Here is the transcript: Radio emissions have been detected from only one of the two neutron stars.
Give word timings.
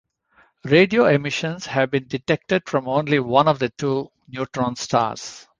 Radio 0.63 1.05
emissions 1.05 1.67
have 1.67 1.91
been 1.91 2.07
detected 2.07 2.63
from 2.67 2.87
only 2.87 3.19
one 3.19 3.47
of 3.47 3.59
the 3.59 3.69
two 3.77 4.09
neutron 4.29 4.75
stars. 4.75 5.47